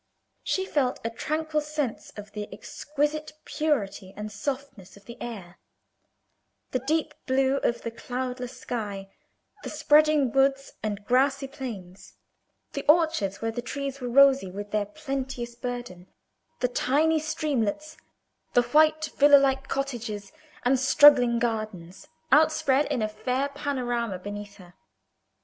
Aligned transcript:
She 0.41 0.65
felt 0.65 0.99
a 1.05 1.11
tranquil 1.11 1.61
sense 1.61 2.09
of 2.17 2.31
the 2.31 2.51
exquisite 2.51 3.33
purity 3.45 4.15
and 4.17 4.31
softness 4.31 4.97
of 4.97 5.05
the 5.05 5.15
air, 5.21 5.59
the 6.71 6.79
deep 6.79 7.13
blue 7.27 7.57
of 7.57 7.83
the 7.83 7.91
cloudless 7.91 8.59
sky, 8.59 9.11
the 9.63 9.69
spreading 9.69 10.31
woods 10.31 10.73
and 10.81 11.05
grassy 11.05 11.47
plains, 11.47 12.15
the 12.73 12.83
orchards, 12.89 13.43
where 13.43 13.51
the 13.51 13.61
trees 13.61 14.01
were 14.01 14.09
rosy 14.09 14.49
with 14.49 14.71
their 14.71 14.87
plenteous 14.87 15.53
burden, 15.53 16.07
the 16.61 16.67
tiny 16.67 17.19
streamlets, 17.19 17.95
the 18.55 18.63
white 18.63 19.11
villa 19.17 19.37
like 19.37 19.67
cottages 19.67 20.31
and 20.65 20.79
struggling 20.79 21.37
gardens, 21.37 22.07
outspread 22.31 22.85
in 22.87 23.03
a 23.03 23.07
fair 23.07 23.49
panorama 23.49 24.17
beneath 24.17 24.55
her. 24.55 24.73